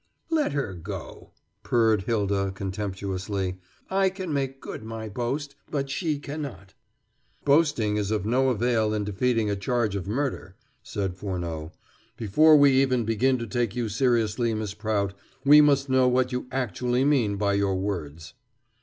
"Let 0.31 0.53
her 0.53 0.73
go," 0.73 1.29
purred 1.61 2.05
Hylda 2.05 2.53
contemptuously. 2.55 3.59
"I 3.87 4.09
can 4.09 4.33
make 4.33 4.59
good 4.59 4.81
my 4.83 5.07
boast, 5.09 5.53
but 5.69 5.91
she 5.91 6.17
cannot." 6.17 6.73
"Boasting 7.45 7.97
is 7.97 8.09
of 8.09 8.25
no 8.25 8.49
avail 8.49 8.95
in 8.95 9.03
defeating 9.03 9.51
a 9.51 9.55
charge 9.55 9.95
of 9.95 10.07
murder," 10.07 10.55
said 10.81 11.15
Furneaux. 11.17 11.71
"Before 12.17 12.57
we 12.57 12.81
even 12.81 13.05
begin 13.05 13.37
to 13.37 13.45
take 13.45 13.75
you 13.75 13.89
seriously, 13.89 14.55
Miss 14.55 14.73
Prout, 14.73 15.13
we 15.45 15.61
must 15.61 15.87
know 15.87 16.07
what 16.07 16.31
you 16.31 16.47
actually 16.51 17.05
mean 17.05 17.35
by 17.35 17.53
your 17.53 17.75
words." 17.75 18.33